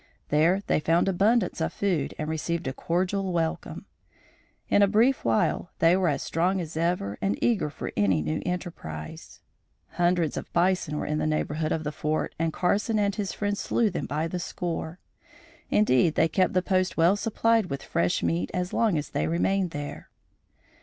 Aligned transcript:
There 0.29 0.63
they 0.65 0.79
found 0.79 1.07
abundance 1.07 1.61
of 1.61 1.71
food 1.71 2.15
and 2.17 2.27
received 2.27 2.65
a 2.67 2.73
cordial 2.73 3.31
welcome. 3.31 3.85
In 4.67 4.81
a 4.81 4.87
brief 4.87 5.23
while 5.23 5.69
they 5.77 5.95
were 5.95 6.07
as 6.07 6.23
strong 6.23 6.59
as 6.59 6.75
ever 6.75 7.19
and 7.21 7.37
eager 7.39 7.69
for 7.69 7.91
any 7.95 8.23
new 8.23 8.41
enterprise. 8.43 9.41
Hundreds 9.89 10.37
of 10.37 10.51
bisons 10.53 10.95
were 10.97 11.05
in 11.05 11.19
the 11.19 11.27
neighborhood 11.27 11.71
of 11.71 11.83
the 11.83 11.91
fort 11.91 12.33
and 12.39 12.51
Carson 12.51 12.97
and 12.97 13.13
his 13.13 13.31
friends 13.31 13.59
slew 13.59 13.91
them 13.91 14.07
by 14.07 14.27
the 14.27 14.39
score. 14.39 14.97
Indeed 15.69 16.15
they 16.15 16.27
kept 16.27 16.53
the 16.53 16.63
post 16.63 16.97
well 16.97 17.15
supplied 17.15 17.67
with 17.67 17.83
fresh 17.83 18.23
meet 18.23 18.49
as 18.55 18.73
long 18.73 18.97
as 18.97 19.09
they 19.09 19.27
remained 19.27 19.69
there. 19.69 20.09